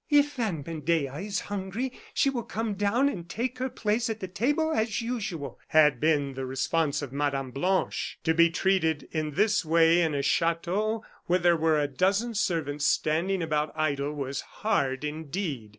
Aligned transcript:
"If 0.09 0.39
Aunt 0.39 0.65
Medea 0.65 1.13
is 1.17 1.41
hungry, 1.41 1.93
she 2.15 2.31
will 2.31 2.41
come 2.41 2.73
down 2.73 3.07
and 3.07 3.29
take 3.29 3.59
her 3.59 3.69
place 3.69 4.09
at 4.09 4.19
the 4.19 4.27
table 4.27 4.73
as 4.73 4.99
usual," 4.99 5.59
had 5.67 5.99
been 5.99 6.33
the 6.33 6.43
response 6.47 7.03
of 7.03 7.13
Mme. 7.13 7.51
Blanche. 7.51 8.17
To 8.23 8.33
be 8.33 8.49
treated 8.49 9.07
in 9.11 9.35
this 9.35 9.63
way 9.63 10.01
in 10.01 10.15
a 10.15 10.23
chateau 10.23 11.05
where 11.27 11.37
there 11.37 11.55
were 11.55 11.79
a 11.79 11.87
dozen 11.87 12.33
servants 12.33 12.87
standing 12.87 13.43
about 13.43 13.71
idle 13.75 14.11
was 14.13 14.41
hard 14.41 15.03
indeed. 15.03 15.69